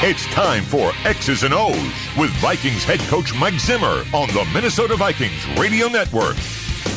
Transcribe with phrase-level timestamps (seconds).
[0.00, 1.74] It's time for X's and O's
[2.16, 6.36] with Vikings head coach Mike Zimmer on the Minnesota Vikings Radio Network.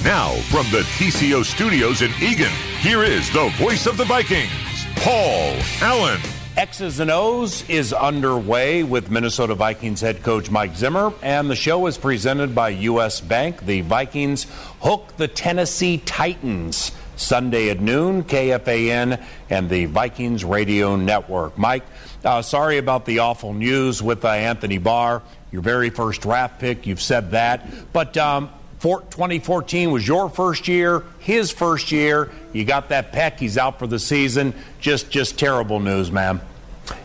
[0.04, 4.52] Now, from the TCO studios in Eagan, here is the voice of the Vikings,
[4.98, 6.22] Paul Allen.
[6.58, 11.88] X's and O's is underway with Minnesota Vikings head coach Mike Zimmer, and the show
[11.88, 13.20] is presented by U.S.
[13.20, 13.66] Bank.
[13.66, 14.46] The Vikings
[14.80, 16.92] hook the Tennessee Titans
[17.22, 21.58] Sunday at noon, KFAN and the Vikings Radio Network.
[21.58, 21.84] Mike,
[22.26, 25.22] uh, sorry about the awful news with uh, Anthony Barr,
[25.52, 26.86] your very first draft pick.
[26.86, 27.68] You've said that.
[27.94, 28.50] But um,
[28.82, 32.32] 2014 was your first year, his first year.
[32.54, 33.40] You got that peck.
[33.40, 34.54] He's out for the season.
[34.80, 36.42] Just, just terrible news, man.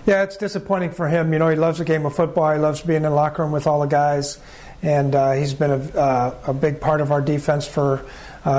[0.07, 1.33] Yeah, it's disappointing for him.
[1.33, 2.53] You know, he loves the game of football.
[2.53, 4.39] He loves being in the locker room with all the guys,
[4.83, 8.05] and uh, he's been a, uh, a, big part of our defense for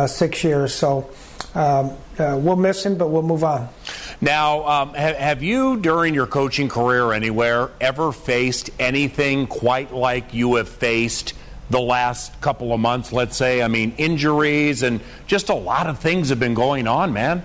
[0.07, 0.73] six years.
[0.73, 1.09] So
[1.55, 3.69] um, uh, we'll miss him, but we'll move on.
[4.19, 10.33] Now, um, ha- have you, during your coaching career anywhere, ever faced anything quite like
[10.33, 11.33] you have faced?
[11.69, 13.61] the last couple of months, let's say?
[13.61, 17.43] I mean, injuries and just a lot of things have been going on, man.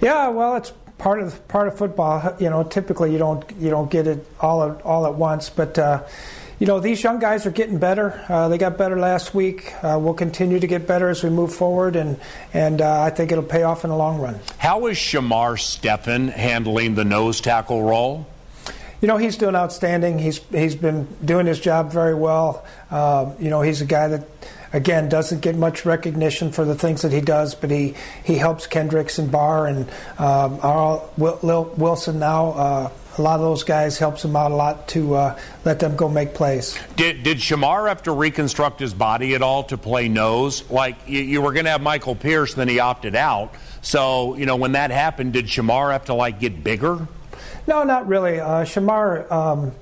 [0.00, 2.34] Yeah, well, it's part of part of football.
[2.40, 5.78] You know, typically you don't you don't get it all at, all at once, but.
[5.78, 6.02] Uh,
[6.60, 8.22] you know, these young guys are getting better.
[8.28, 9.72] Uh, they got better last week.
[9.82, 12.20] Uh, we'll continue to get better as we move forward, and
[12.52, 14.38] and uh, I think it'll pay off in the long run.
[14.58, 18.26] How is Shamar Stephen handling the nose tackle role?
[19.00, 20.18] You know, he's doing outstanding.
[20.18, 22.66] He's he's been doing his job very well.
[22.90, 24.26] Uh, you know, he's a guy that
[24.74, 28.66] again doesn't get much recognition for the things that he does, but he he helps
[28.66, 30.60] Kendricks and Barr and um,
[31.16, 32.50] Wilson now.
[32.50, 35.96] Uh, a lot of those guys helps him out a lot to uh, let them
[35.96, 36.78] go make plays.
[36.96, 40.68] Did did Shamar have to reconstruct his body at all to play nose?
[40.70, 43.54] Like you, you were going to have Michael Pierce, then he opted out.
[43.82, 47.06] So you know when that happened, did Shamar have to like get bigger?
[47.66, 48.40] No, not really.
[48.40, 49.72] Uh, Shamar, um,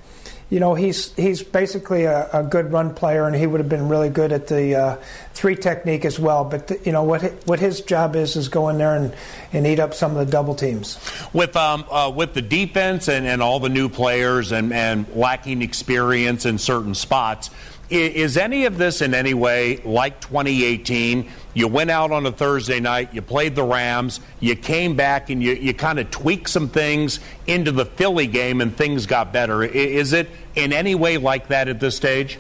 [0.51, 3.89] you know, he's he's basically a, a, good run player, and he would have been
[3.89, 4.97] really good at the uh,
[5.35, 6.45] three technique as well.
[6.45, 9.15] But the, you know what what his job is is go in there and,
[9.53, 10.99] and eat up some of the double teams.
[11.35, 15.61] With um uh, with the defense and, and all the new players and, and lacking
[15.61, 17.51] experience in certain spots
[17.91, 21.31] is any of this in any way like 2018?
[21.55, 25.43] You went out on a Thursday night, you played the Rams, you came back and
[25.43, 29.63] you, you kind of tweaked some things into the Philly game and things got better.
[29.65, 32.39] Is it in any way like that at this stage?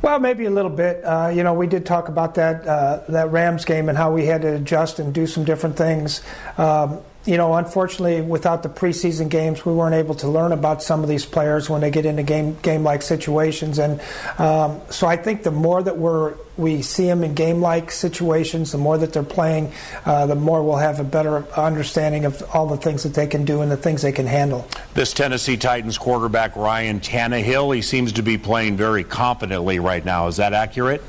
[0.00, 1.04] Well, maybe a little bit.
[1.04, 4.26] Uh, you know, we did talk about that uh, that Rams game and how we
[4.26, 6.22] had to adjust and do some different things.
[6.58, 11.02] Um, you know, unfortunately, without the preseason games, we weren't able to learn about some
[11.02, 13.78] of these players when they get into game game like situations.
[13.78, 14.00] And
[14.38, 18.72] um, so, I think the more that we're we see them in game like situations,
[18.72, 19.72] the more that they're playing,
[20.04, 23.44] uh, the more we'll have a better understanding of all the things that they can
[23.44, 24.66] do and the things they can handle.
[24.94, 30.26] This Tennessee Titans quarterback Ryan Tannehill, he seems to be playing very confidently right now.
[30.26, 31.02] Is that accurate?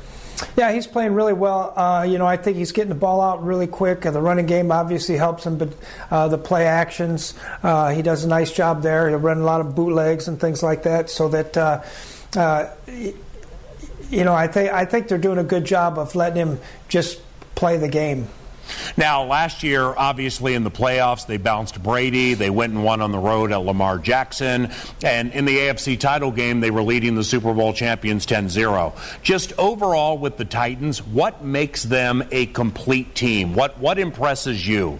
[0.56, 1.72] Yeah, he's playing really well.
[1.76, 4.02] Uh, you know, I think he's getting the ball out really quick.
[4.02, 5.74] The running game obviously helps him, but
[6.10, 9.08] uh, the play actions, uh, he does a nice job there.
[9.08, 11.56] He'll run a lot of bootlegs and things like that, so that.
[11.56, 11.82] Uh,
[12.36, 12.70] uh,
[14.10, 17.20] you know, I think I think they're doing a good job of letting him just
[17.54, 18.28] play the game.
[18.96, 22.34] Now, last year, obviously in the playoffs, they bounced Brady.
[22.34, 24.70] They went and won on the road at Lamar Jackson.
[25.02, 28.94] And in the AFC title game, they were leading the Super Bowl champions 10 0.
[29.22, 33.54] Just overall with the Titans, what makes them a complete team?
[33.54, 34.98] What, what impresses you?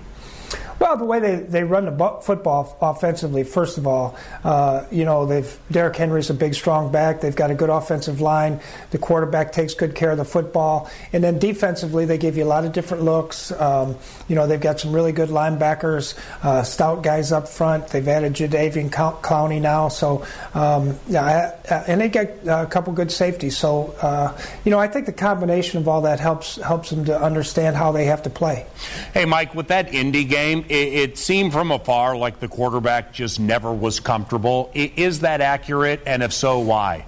[0.84, 5.24] Well, the way they, they run the football offensively, first of all, uh, you know,
[5.24, 7.22] they've Derrick Henry's a big, strong back.
[7.22, 8.60] They've got a good offensive line.
[8.90, 12.52] The quarterback takes good care of the football, and then defensively, they give you a
[12.52, 13.50] lot of different looks.
[13.50, 13.96] Um,
[14.28, 17.88] you know, they've got some really good linebackers, uh, stout guys up front.
[17.88, 21.56] They've added Jadeveon Clowney now, so um, yeah,
[21.88, 23.56] and they get a couple good safeties.
[23.56, 27.18] So, uh, you know, I think the combination of all that helps helps them to
[27.18, 28.66] understand how they have to play.
[29.14, 33.72] Hey, Mike, with that Indy game it, seemed from afar like the quarterback just never
[33.72, 34.70] was comfortable.
[34.74, 36.00] Is that accurate?
[36.06, 37.06] And if so, why?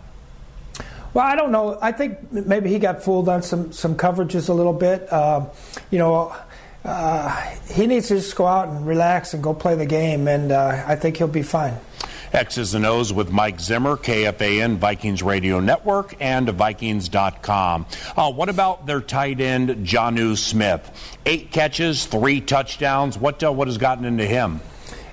[1.14, 1.78] Well, I don't know.
[1.80, 5.10] I think maybe he got fooled on some, some coverages a little bit.
[5.10, 5.46] Uh,
[5.90, 6.36] you know,
[6.84, 7.30] uh,
[7.72, 10.84] he needs to just go out and relax and go play the game, and uh,
[10.86, 11.74] I think he'll be fine.
[12.36, 17.86] X's and O's with Mike Zimmer, KFAN, Vikings Radio Network, and Vikings.com.
[18.16, 21.16] Uh, what about their tight end, Jonnu Smith?
[21.24, 23.16] Eight catches, three touchdowns.
[23.16, 24.60] What, uh, what has gotten into him?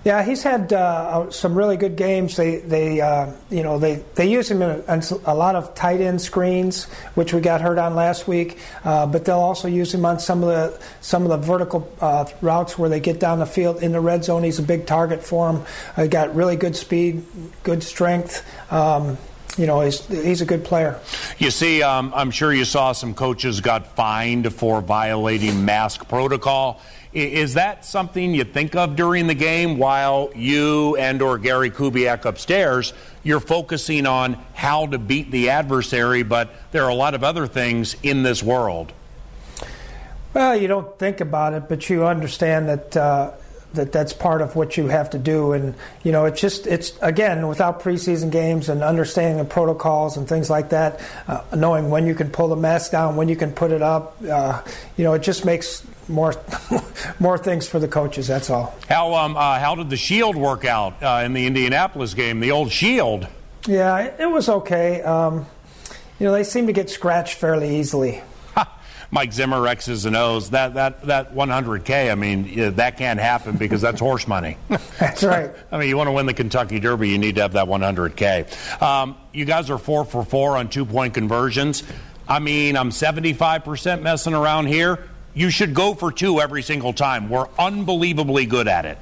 [0.03, 2.35] Yeah, he's had uh, some really good games.
[2.35, 6.01] They, they, uh, you know, they, they use him in a, a, lot of tight
[6.01, 6.85] end screens,
[7.15, 8.57] which we got hurt on last week.
[8.83, 12.25] Uh, but they'll also use him on some of the some of the vertical uh,
[12.41, 14.43] routes where they get down the field in the red zone.
[14.43, 15.61] He's a big target for him.
[15.95, 17.23] He got really good speed,
[17.63, 18.45] good strength.
[18.73, 19.17] Um,
[19.57, 20.99] you know, he's, he's a good player.
[21.37, 26.81] You see, um, I'm sure you saw some coaches got fined for violating mask protocol.
[27.13, 32.25] Is that something you think of during the game while you and or Gary Kubiak
[32.25, 37.23] upstairs, you're focusing on how to beat the adversary, but there are a lot of
[37.23, 38.91] other things in this world?
[40.33, 43.31] Well, you don't think about it, but you understand that uh,
[43.73, 45.53] that that's part of what you have to do.
[45.53, 50.27] And you know, it's just it's again without preseason games and understanding the protocols and
[50.27, 53.51] things like that, uh, knowing when you can pull the mask down, when you can
[53.51, 54.15] put it up.
[54.23, 54.61] Uh,
[54.97, 56.33] you know, it just makes more
[57.19, 58.27] more things for the coaches.
[58.27, 58.75] That's all.
[58.87, 62.39] How um, uh, how did the shield work out uh, in the Indianapolis game?
[62.39, 63.27] The old shield.
[63.67, 65.01] Yeah, it was okay.
[65.01, 65.45] Um,
[66.19, 68.21] you know, they seem to get scratched fairly easily.
[69.13, 70.49] Mike Zimmer X's and O's.
[70.49, 72.11] That that that 100K.
[72.11, 74.57] I mean, that can't happen because that's horse money.
[74.99, 75.51] that's right.
[75.71, 78.81] I mean, you want to win the Kentucky Derby, you need to have that 100K.
[78.81, 81.83] Um, you guys are four for four on two point conversions.
[82.27, 84.99] I mean, I'm 75% messing around here
[85.33, 87.29] you should go for two every single time.
[87.29, 88.97] We're unbelievably good at it.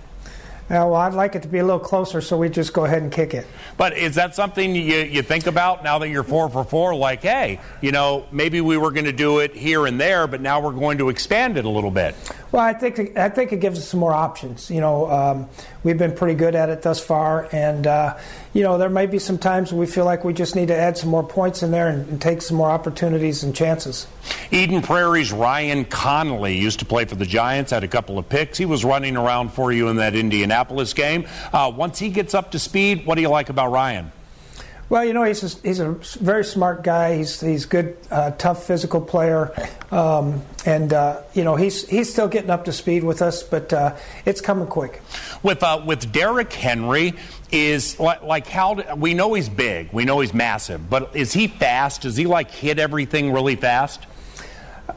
[0.71, 3.01] Yeah, well, I'd like it to be a little closer, so we just go ahead
[3.01, 3.45] and kick it.
[3.75, 6.95] But is that something you, you think about now that you're four for four?
[6.95, 10.39] Like, hey, you know, maybe we were going to do it here and there, but
[10.39, 12.15] now we're going to expand it a little bit.
[12.53, 14.71] Well, I think I think it gives us some more options.
[14.71, 15.49] You know, um,
[15.83, 18.17] we've been pretty good at it thus far, and uh,
[18.53, 20.97] you know, there may be some times we feel like we just need to add
[20.97, 24.07] some more points in there and, and, take some more opportunities and chances.
[24.51, 28.57] Eden Prairie's Ryan Connelly used to play for the Giants, had a couple of picks.
[28.57, 31.27] He was running around for you in that Indianapolis game.
[31.53, 34.11] Uh, once he gets up to speed, what do you like about Ryan?
[34.91, 37.15] Well, you know, he's a, he's a very smart guy.
[37.15, 39.53] He's he's good, uh, tough physical player,
[39.89, 43.71] um, and uh, you know he's he's still getting up to speed with us, but
[43.71, 43.95] uh,
[44.25, 45.01] it's coming quick.
[45.43, 47.13] With uh, with Derrick Henry,
[47.53, 51.31] is like, like how do, we know he's big, we know he's massive, but is
[51.31, 52.01] he fast?
[52.01, 54.05] Does he like hit everything really fast?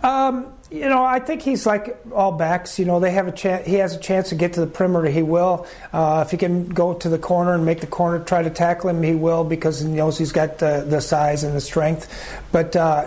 [0.03, 2.81] Um, you know, I think he's like all backs.
[2.81, 3.65] You know, they have a chance.
[3.65, 5.09] He has a chance to get to the perimeter.
[5.09, 5.67] He will.
[5.93, 8.91] Uh, if he can go to the corner and make the corner try to tackle
[8.91, 12.13] him, he will because he knows he's got the, the size and the strength.
[12.51, 13.07] But uh,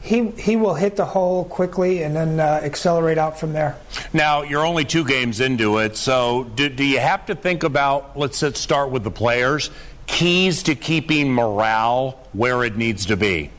[0.00, 3.76] he he will hit the hole quickly and then uh, accelerate out from there.
[4.14, 8.18] Now you're only two games into it, so do, do you have to think about?
[8.18, 9.70] Let's start with the players.
[10.06, 13.50] Keys to keeping morale where it needs to be.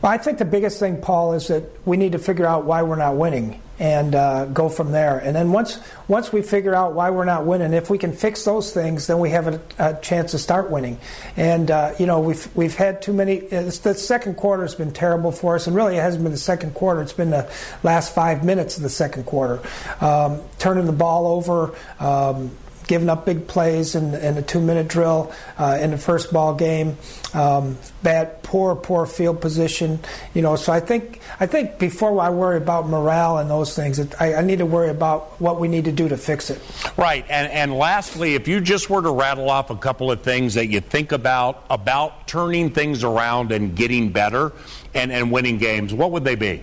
[0.00, 2.82] Well, I think the biggest thing, Paul, is that we need to figure out why
[2.82, 5.18] we're not winning and uh, go from there.
[5.18, 8.44] And then once once we figure out why we're not winning, if we can fix
[8.44, 10.98] those things, then we have a, a chance to start winning.
[11.36, 13.38] And uh, you know, we've we've had too many.
[13.40, 16.74] the second quarter has been terrible for us, and really it hasn't been the second
[16.74, 17.02] quarter.
[17.02, 17.50] It's been the
[17.82, 19.60] last five minutes of the second quarter,
[20.00, 21.74] um, turning the ball over.
[21.98, 22.52] Um,
[22.88, 26.54] giving up big plays in, in a two minute drill uh, in the first ball
[26.54, 26.96] game.
[27.34, 30.00] Um, bad, poor, poor field position.
[30.34, 34.00] You know, so I think I think before I worry about morale and those things,
[34.18, 36.60] I, I need to worry about what we need to do to fix it.
[36.96, 40.54] Right, and and lastly, if you just were to rattle off a couple of things
[40.54, 44.52] that you think about about turning things around and getting better
[44.94, 46.62] and, and winning games, what would they be?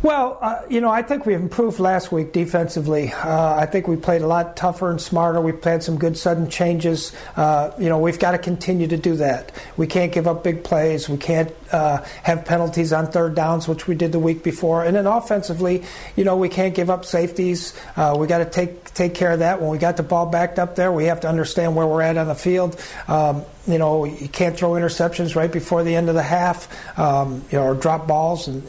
[0.00, 3.12] Well, uh, you know, I think we improved last week defensively.
[3.12, 5.40] Uh, I think we played a lot tougher and smarter.
[5.40, 7.10] We played some good sudden changes.
[7.34, 9.50] Uh, you know, we've got to continue to do that.
[9.76, 11.08] We can't give up big plays.
[11.08, 14.84] We can't uh, have penalties on third downs, which we did the week before.
[14.84, 15.82] And then offensively,
[16.14, 17.76] you know, we can't give up safeties.
[17.96, 19.60] Uh, we got to take take care of that.
[19.60, 22.16] When we got the ball backed up there, we have to understand where we're at
[22.16, 22.80] on the field.
[23.08, 27.44] Um, you know, you can't throw interceptions right before the end of the half, um,
[27.50, 28.62] you know, or drop balls and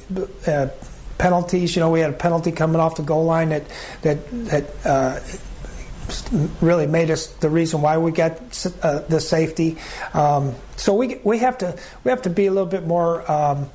[0.48, 0.68] uh,
[1.20, 1.76] penalties.
[1.76, 3.66] You know, we had a penalty coming off the goal line that
[4.02, 5.20] that that uh,
[6.62, 8.32] really made us the reason why we got
[8.82, 9.78] uh, the safety.
[10.16, 13.30] Um, so we we have to we have to be a little bit more.
[13.32, 13.70] Um,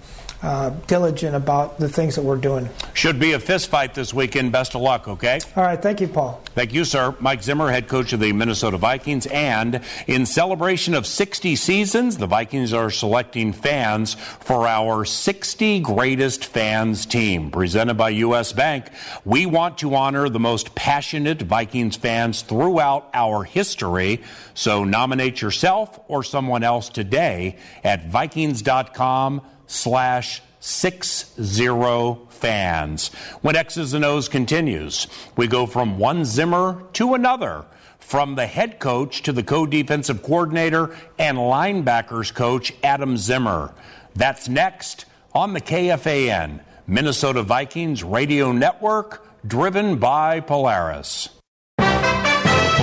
[0.45, 2.69] uh, diligent about the things that we're doing.
[2.93, 4.53] Should be a fist fight this weekend.
[4.53, 5.41] Best of luck, okay?
[5.57, 5.81] All right.
[5.81, 6.41] Thank you, Paul.
[6.55, 7.17] Thank you, sir.
[7.19, 9.27] Mike Zimmer, head coach of the Minnesota Vikings.
[9.27, 16.45] And in celebration of 60 seasons, the Vikings are selecting fans for our 60 Greatest
[16.45, 17.51] Fans team.
[17.51, 18.53] Presented by U.S.
[18.53, 18.89] Bank,
[19.25, 24.23] we want to honor the most passionate Vikings fans throughout our history.
[24.53, 33.09] So nominate yourself or someone else today at Vikings.com slash 60 fans.
[33.43, 35.07] When X's and O's continues,
[35.37, 37.67] we go from one Zimmer to another
[37.99, 43.75] from the head coach to the co defensive coordinator and linebackers coach Adam Zimmer.
[44.15, 51.29] That's next on the KFAN, Minnesota Vikings Radio Network, driven by Polaris.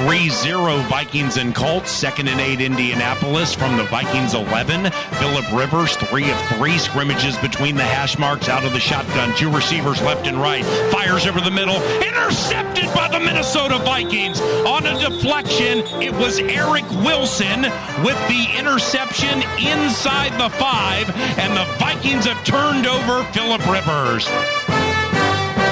[0.05, 1.91] 3 0 Vikings and Colts.
[1.91, 4.89] Second and eight Indianapolis from the Vikings 11.
[4.91, 9.35] Philip Rivers, three of three scrimmages between the hash marks out of the shotgun.
[9.37, 10.65] Two receivers left and right.
[10.91, 11.75] Fires over the middle.
[12.01, 15.79] Intercepted by the Minnesota Vikings on a deflection.
[16.01, 17.61] It was Eric Wilson
[18.03, 24.27] with the interception inside the five, and the Vikings have turned over Philip Rivers.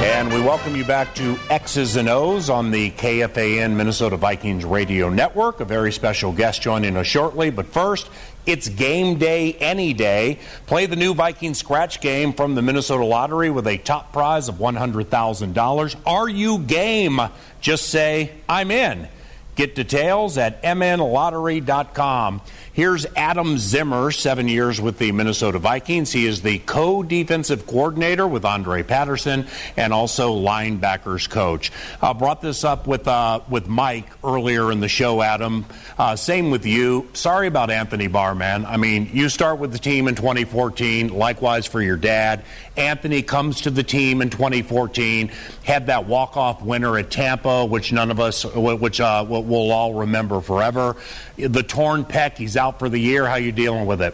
[0.02, 5.10] And we welcome you back to X's and O's on the KFAN Minnesota Vikings Radio
[5.10, 5.60] Network.
[5.60, 7.50] A very special guest joining us shortly.
[7.50, 8.10] But first,
[8.46, 10.40] it's game day any day.
[10.68, 14.56] Play the new Viking scratch game from the Minnesota Lottery with a top prize of
[14.56, 15.96] $100,000.
[16.06, 17.20] Are you game?
[17.60, 19.10] Just say, I'm in.
[19.56, 22.42] Get details at mnlottery.com.
[22.80, 26.14] Here's Adam Zimmer, seven years with the Minnesota Vikings.
[26.14, 31.74] He is the co defensive coordinator with Andre Patterson and also linebackers coach.
[32.02, 35.66] Uh, brought this up with, uh, with Mike earlier in the show, Adam.
[35.98, 37.10] Uh, same with you.
[37.12, 38.66] Sorry about Anthony Barr, man.
[38.66, 42.46] I mean, you start with the team in 2014, likewise for your dad.
[42.78, 45.32] Anthony comes to the team in 2014,
[45.66, 49.96] had that walk off winner at Tampa, which none of us, which uh, we'll all
[49.96, 50.96] remember forever.
[51.36, 53.26] The torn pec, he's out for the year.
[53.26, 54.14] How you dealing with it?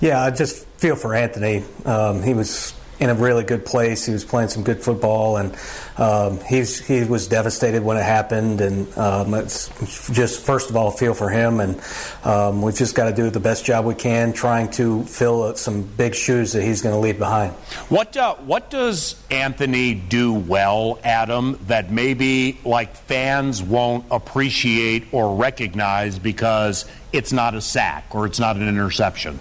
[0.00, 1.64] Yeah, I just feel for Anthony.
[1.84, 4.06] Um, he was in a really good place.
[4.06, 5.56] He was playing some good football, and
[5.98, 8.60] um, he's he was devastated when it happened.
[8.60, 9.68] And um, it's
[10.12, 11.80] just first of all feel for him, and
[12.22, 15.82] um, we've just got to do the best job we can, trying to fill some
[15.82, 17.52] big shoes that he's going to leave behind.
[17.88, 21.58] What uh, what does Anthony do well, Adam?
[21.66, 28.38] That maybe like fans won't appreciate or recognize because it's not a sack or it's
[28.38, 29.40] not an interception.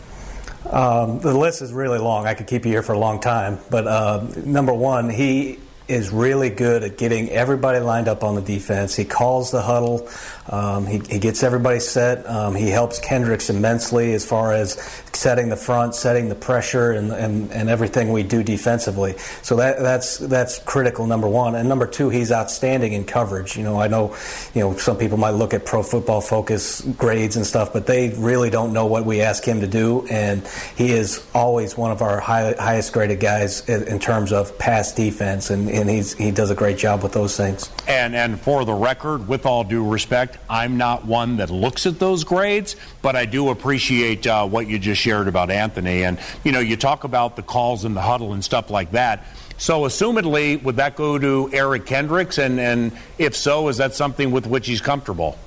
[0.69, 2.25] Um, the list is really long.
[2.27, 3.59] I could keep you here for a long time.
[3.69, 8.41] But uh, number one, he is really good at getting everybody lined up on the
[8.41, 8.95] defense.
[8.95, 10.07] He calls the huddle.
[10.49, 12.27] Um, he, he, gets everybody set.
[12.27, 14.73] Um, he helps Kendricks immensely as far as
[15.13, 19.17] setting the front, setting the pressure, and, and, and everything we do defensively.
[19.43, 21.05] So that, that's that's critical.
[21.05, 23.55] Number one, and number two, he's outstanding in coverage.
[23.55, 24.15] You know, I know,
[24.53, 28.09] you know, some people might look at Pro Football Focus grades and stuff, but they
[28.17, 30.07] really don't know what we ask him to do.
[30.07, 34.57] And he is always one of our high, highest graded guys in, in terms of
[34.57, 37.69] pass defense, and, and he's he does a great job with those things.
[37.87, 41.99] And and for the record, with all due respect, I'm not one that looks at
[41.99, 46.03] those grades, but I do appreciate uh, what you just shared about Anthony.
[46.03, 49.25] And, you know, you talk about the calls in the huddle and stuff like that.
[49.57, 52.39] So, assumedly, would that go to Eric Kendricks?
[52.39, 55.37] And, and if so, is that something with which he's comfortable?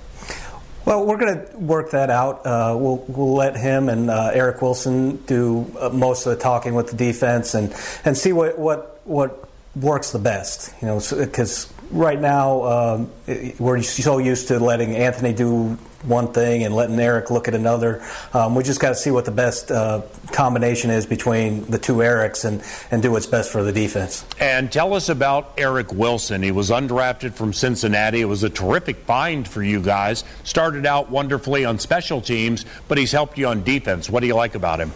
[0.85, 2.47] Well, we're going to work that out.
[2.47, 6.75] Uh, we'll, we'll let him and uh, Eric Wilson do uh, most of the talking
[6.75, 7.75] with the defense and,
[8.05, 10.75] and see what, what, what works the best.
[10.81, 13.11] You know, because right now um,
[13.59, 18.03] we're so used to letting Anthony do one thing and letting Eric look at another.
[18.33, 21.95] Um, we just got to see what the best uh, combination is between the two
[21.95, 24.25] Erics and, and do what's best for the defense.
[24.39, 26.43] And tell us about Eric Wilson.
[26.43, 28.21] He was undrafted from Cincinnati.
[28.21, 30.25] It was a terrific find for you guys.
[30.45, 34.11] Started out wonderfully on special teams, but he's helped you on defense.
[34.11, 34.93] What do you like about him?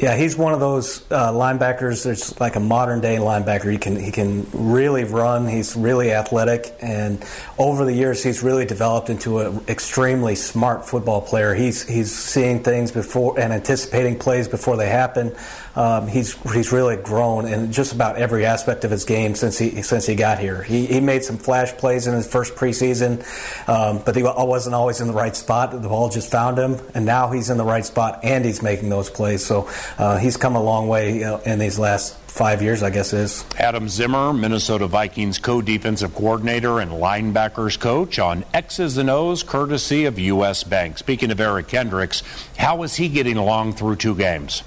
[0.00, 2.04] Yeah, he's one of those uh, linebackers.
[2.04, 3.70] That's like a modern day linebacker.
[3.70, 5.46] He can he can really run.
[5.46, 7.22] He's really athletic, and
[7.58, 11.52] over the years, he's really developed into an extremely smart football player.
[11.52, 15.36] He's he's seeing things before and anticipating plays before they happen.
[15.76, 19.82] Um, he's he's really grown in just about every aspect of his game since he
[19.82, 20.62] since he got here.
[20.62, 23.22] He, he made some flash plays in his first preseason,
[23.68, 25.72] um, but he wasn't always in the right spot.
[25.72, 28.88] The ball just found him, and now he's in the right spot and he's making
[28.88, 29.44] those plays.
[29.44, 32.90] So uh, he's come a long way you know, in these last five years, I
[32.90, 33.44] guess is.
[33.58, 40.04] Adam Zimmer, Minnesota Vikings co defensive coordinator and linebackers coach on X's and O's, courtesy
[40.04, 40.64] of U.S.
[40.64, 40.98] Bank.
[40.98, 42.22] Speaking of Eric Kendricks,
[42.56, 44.62] how is he getting along through two games?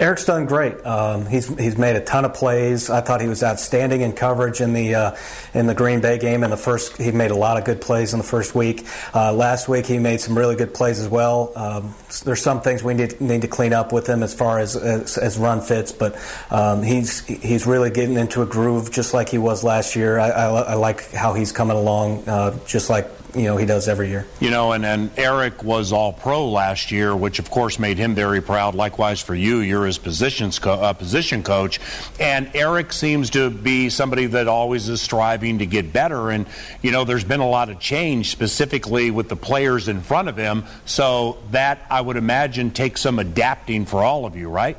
[0.00, 0.84] Eric's done great.
[0.86, 2.88] Um, he's he's made a ton of plays.
[2.88, 5.16] I thought he was outstanding in coverage in the uh,
[5.52, 6.42] in the Green Bay game.
[6.42, 8.86] In the first, he made a lot of good plays in the first week.
[9.14, 11.52] Uh, last week, he made some really good plays as well.
[11.54, 14.74] Um, there's some things we need need to clean up with him as far as
[14.74, 16.16] as, as run fits, but
[16.50, 20.18] um, he's he's really getting into a groove just like he was last year.
[20.18, 23.88] I, I, I like how he's coming along, uh, just like you know he does
[23.88, 24.26] every year.
[24.40, 28.14] You know, and, and Eric was all pro last year, which of course made him
[28.14, 28.74] very proud.
[28.74, 31.80] Likewise for you, you're his positions co- uh, position coach,
[32.18, 36.30] and Eric seems to be somebody that always is striving to get better.
[36.30, 36.46] And
[36.82, 40.36] you know, there's been a lot of change specifically with the players in front of
[40.36, 44.76] him, so that I would imagine takes some adapting for all of you, right?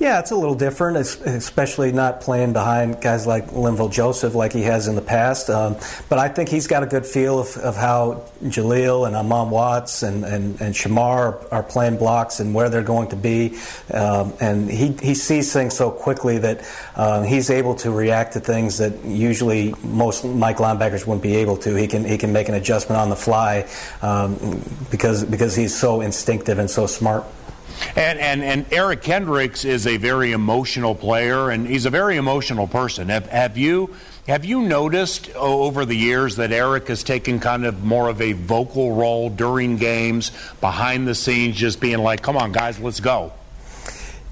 [0.00, 4.62] Yeah, it's a little different, especially not playing behind guys like Linval Joseph like he
[4.62, 5.50] has in the past.
[5.50, 5.76] Um,
[6.08, 10.02] but I think he's got a good feel of, of how Jaleel and Armon Watts
[10.02, 13.58] and, and, and Shamar are playing blocks and where they're going to be.
[13.92, 16.66] Um, and he, he sees things so quickly that
[16.96, 21.58] um, he's able to react to things that usually most Mike linebackers wouldn't be able
[21.58, 21.74] to.
[21.74, 23.68] He can, he can make an adjustment on the fly
[24.00, 27.26] um, because, because he's so instinctive and so smart.
[27.96, 32.66] And, and, and Eric Kendricks is a very emotional player, and he's a very emotional
[32.66, 33.08] person.
[33.08, 33.94] Have, have you
[34.28, 38.32] have you noticed over the years that Eric has taken kind of more of a
[38.32, 43.32] vocal role during games, behind the scenes, just being like, "Come on, guys, let's go."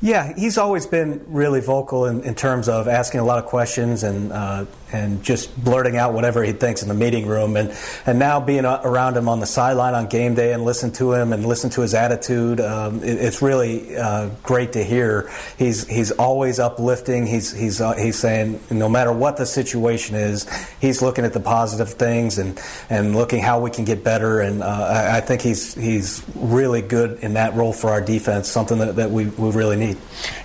[0.00, 4.04] Yeah, he's always been really vocal in, in terms of asking a lot of questions
[4.04, 7.56] and uh, and just blurting out whatever he thinks in the meeting room.
[7.56, 7.76] And,
[8.06, 11.32] and now being around him on the sideline on game day and listen to him
[11.32, 15.30] and listen to his attitude, um, it, it's really uh, great to hear.
[15.58, 17.26] He's, he's always uplifting.
[17.26, 20.48] He's, he's, uh, he's saying no matter what the situation is,
[20.80, 24.40] he's looking at the positive things and, and looking how we can get better.
[24.40, 28.48] And uh, I, I think he's, he's really good in that role for our defense,
[28.48, 29.98] something that, that we, we really need.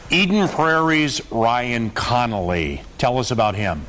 [0.09, 2.81] Eden Prairie's Ryan Connelly.
[2.97, 3.85] Tell us about him.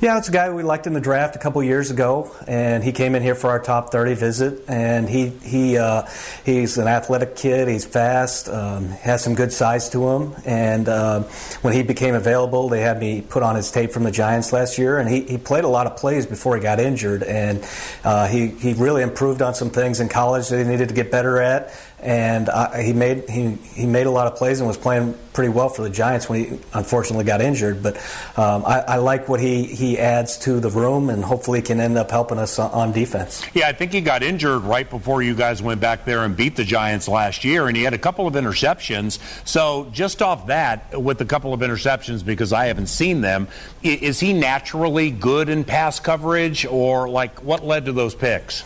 [0.00, 2.90] Yeah, it's a guy we liked in the draft a couple years ago, and he
[2.90, 4.64] came in here for our top 30 visit.
[4.66, 6.02] And he he uh,
[6.44, 7.68] he's an athletic kid.
[7.68, 10.34] He's fast, um, has some good size to him.
[10.44, 11.20] And uh,
[11.62, 14.78] when he became available, they had me put on his tape from the Giants last
[14.78, 17.22] year, and he, he played a lot of plays before he got injured.
[17.22, 17.64] And
[18.02, 21.12] uh, he he really improved on some things in college that he needed to get
[21.12, 21.72] better at
[22.04, 25.48] and I, he made he, he made a lot of plays and was playing pretty
[25.48, 27.82] well for the Giants when he unfortunately got injured.
[27.82, 27.96] But
[28.36, 31.98] um, I, I, like what he, he adds to the room, and hopefully can end
[31.98, 33.44] up helping us on defense.
[33.52, 36.56] Yeah, I think he got injured right before you guys went back there and beat
[36.56, 39.18] the Giants last year, and he had a couple of interceptions.
[39.46, 43.48] So just off that, with a couple of interceptions, because I haven't seen them,
[43.82, 48.62] is he naturally good in pass coverage, or like what led to those picks?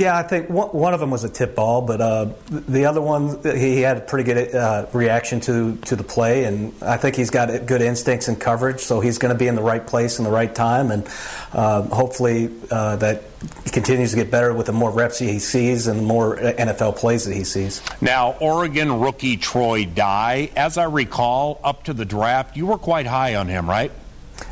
[0.00, 3.42] Yeah, I think one of them was a tip ball, but uh, the other one
[3.42, 7.28] he had a pretty good uh, reaction to to the play, and I think he's
[7.28, 10.24] got good instincts and coverage, so he's going to be in the right place in
[10.24, 11.06] the right time, and
[11.52, 13.24] uh, hopefully uh, that
[13.72, 17.26] continues to get better with the more reps he sees and the more NFL plays
[17.26, 17.82] that he sees.
[18.00, 23.06] Now, Oregon rookie Troy Dye, as I recall, up to the draft, you were quite
[23.06, 23.92] high on him, right?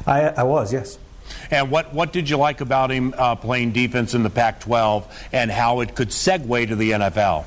[0.07, 0.99] I, I was, yes.
[1.51, 5.29] And what, what did you like about him uh, playing defense in the Pac 12
[5.33, 7.45] and how it could segue to the NFL?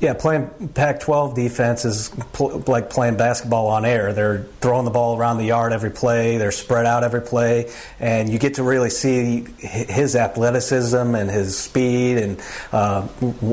[0.00, 4.14] Yeah, playing Pac 12 defense is pl- like playing basketball on air.
[4.14, 8.30] They're throwing the ball around the yard every play, they're spread out every play, and
[8.30, 12.40] you get to really see his athleticism and his speed and
[12.72, 13.06] uh,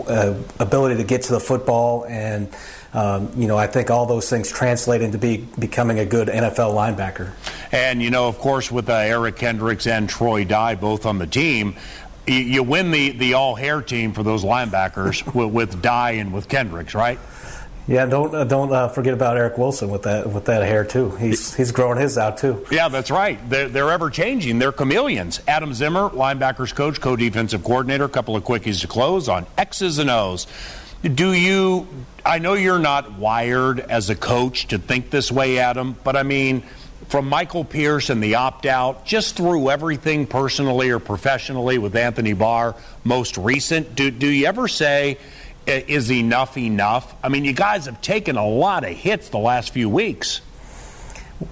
[0.08, 2.06] uh, ability to get to the football.
[2.06, 2.48] And
[2.94, 6.74] um, you know, I think all those things translate into be, becoming a good NFL
[6.74, 7.32] linebacker.
[7.72, 11.28] And, you know, of course, with uh, Eric Kendricks and Troy Dye both on the
[11.28, 11.76] team,
[12.26, 16.34] you, you win the, the all hair team for those linebackers with, with Dye and
[16.34, 17.20] with Kendricks, right?
[17.88, 21.12] Yeah, don't uh, don't uh, forget about Eric Wilson with that with that hair too.
[21.12, 22.66] He's he's growing his out too.
[22.70, 23.40] Yeah, that's right.
[23.50, 24.60] They're, they're ever changing.
[24.60, 25.40] They're chameleons.
[25.48, 28.04] Adam Zimmer, linebackers coach, co-defensive coordinator.
[28.04, 30.48] A couple of quickies to close on X's and O's.
[31.02, 31.88] Do you?
[32.26, 36.24] I know you're not wired as a coach to think this way, Adam, but I
[36.24, 36.64] mean,
[37.08, 42.34] from Michael Pierce and the opt out, just through everything personally or professionally with Anthony
[42.34, 45.18] Barr, most recent, do, do you ever say,
[45.66, 47.16] is enough enough?
[47.24, 50.42] I mean, you guys have taken a lot of hits the last few weeks.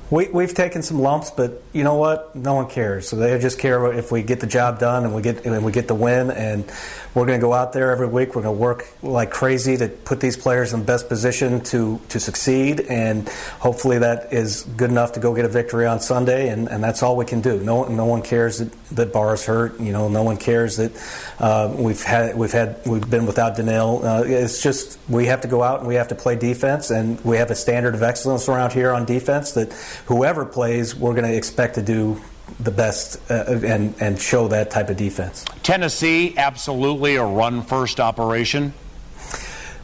[0.10, 2.36] We, we've taken some lumps, but you know what?
[2.36, 3.08] No one cares.
[3.08, 5.72] So they just care if we get the job done and we get and we
[5.72, 6.32] get the win.
[6.32, 6.66] And
[7.14, 8.36] we're going to go out there every week.
[8.36, 12.02] We're going to work like crazy to put these players in the best position to,
[12.10, 12.82] to succeed.
[12.82, 16.50] And hopefully that is good enough to go get a victory on Sunday.
[16.50, 17.60] And, and that's all we can do.
[17.60, 19.80] No, no one cares that, that Barr's hurt.
[19.80, 20.92] You know, no one cares that
[21.40, 24.06] uh, we've had we've had we've been without Danielle.
[24.06, 26.90] Uh, it's just we have to go out and we have to play defense.
[26.90, 29.75] And we have a standard of excellence around here on defense that
[30.06, 32.22] whoever plays, we're going to expect to do
[32.60, 35.46] the best uh, and and show that type of defense.
[35.64, 38.74] Tennessee, absolutely a run first operation.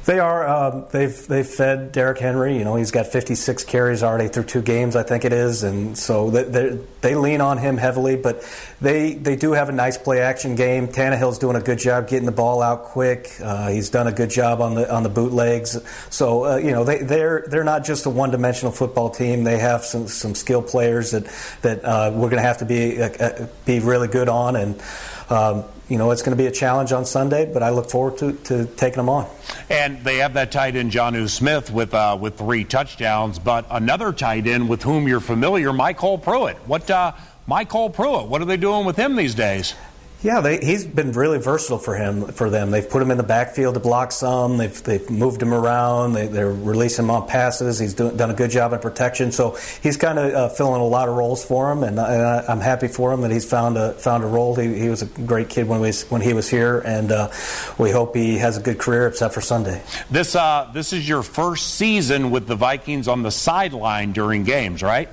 [0.06, 0.48] They are.
[0.48, 2.58] Um, they've they've fed Derrick Henry.
[2.58, 5.96] You know, he's got 56 carries already through two games, I think it is, and
[5.96, 8.16] so they, they lean on him heavily.
[8.16, 8.44] But
[8.82, 10.88] they they do have a nice play action game.
[10.88, 13.30] Tannehill's doing a good job getting the ball out quick.
[13.44, 15.78] Uh, he's done a good job on the on the bootlegs.
[16.10, 19.44] So uh, you know, they they're they're not just a one dimensional football team.
[19.44, 21.26] They have some some skill players that
[21.62, 24.82] that uh, we're going to have to be uh, uh, be really good on and.
[25.30, 28.18] Um, you know, it's going to be a challenge on Sunday, but I look forward
[28.20, 29.28] to, to taking them on.
[29.70, 34.14] And they have that tight end, Jonnu Smith, with uh, with three touchdowns, but another
[34.14, 36.56] tight end with whom you're familiar, MyCole Pruitt.
[36.66, 37.12] What, uh,
[37.46, 39.76] MyCole Pruitt, what are they doing with him these days?
[40.24, 42.70] Yeah, they, he's been really versatile for him for them.
[42.70, 44.58] They've put him in the backfield to block some.
[44.58, 46.14] They've, they've moved him around.
[46.14, 47.80] They, are releasing him on passes.
[47.80, 49.32] He's doing, done a good job in protection.
[49.32, 52.52] So he's kind of uh, filling a lot of roles for him, and, and I,
[52.52, 54.54] am happy for him that he's found a found a role.
[54.54, 57.32] He, he was a great kid when, we, when he was here, and uh,
[57.80, 59.82] we hope he has a good career except for Sunday.
[60.12, 64.84] This uh, this is your first season with the Vikings on the sideline during games,
[64.84, 65.10] right?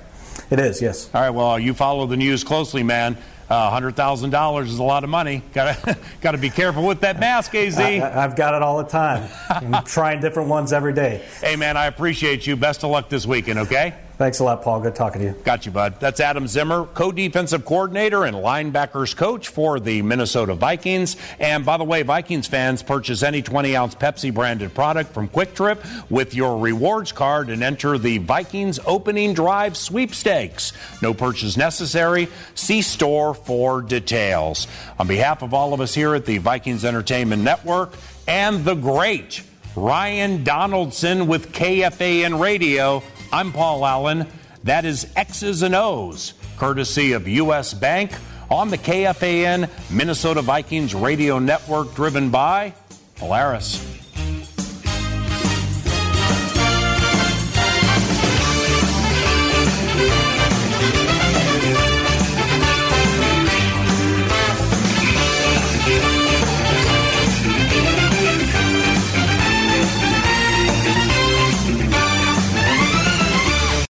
[0.51, 1.09] It is, yes.
[1.13, 1.29] All right.
[1.29, 3.17] Well, you follow the news closely, man.
[3.49, 5.41] Uh, $100,000 is a lot of money.
[5.53, 5.83] Got
[6.21, 7.79] to be careful with that mask, AZ.
[7.79, 9.27] I, have got it all the time.
[9.49, 11.25] I'm trying different ones every day.
[11.41, 12.55] Hey, man, I appreciate you.
[12.55, 13.95] Best of luck this weekend, okay?
[14.19, 14.81] Thanks a lot, Paul.
[14.81, 15.33] Good talking to you.
[15.45, 16.01] Got you, bud.
[16.01, 21.15] That's Adam Zimmer, co defensive coordinator and linebackers coach for the Minnesota Vikings.
[21.39, 25.55] And by the way, Vikings fans purchase any 20 ounce Pepsi branded product from Kwik
[25.55, 30.73] Trip with your rewards card and enter the Vikings opening drive sweepstakes.
[31.01, 32.27] No purchase necessary.
[32.55, 34.67] See store for details.
[34.99, 37.93] On behalf of all of us here at the Vikings Entertainment Network
[38.27, 39.43] and the great
[39.77, 43.01] Ryan Donaldson with KFAN Radio.
[43.31, 44.25] I'm Paul Allen.
[44.63, 47.75] That is X's and O's, courtesy of U.S.
[47.75, 48.11] Bank
[48.49, 52.73] on the KFAN Minnesota Vikings radio network, driven by
[53.17, 53.98] Polaris.